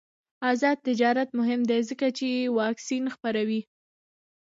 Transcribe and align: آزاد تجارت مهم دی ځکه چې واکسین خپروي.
آزاد 0.51 0.77
تجارت 0.87 1.29
مهم 1.39 1.61
دی 1.69 1.79
ځکه 1.89 2.07
چې 2.17 2.27
واکسین 2.59 3.03
خپروي. 3.15 3.61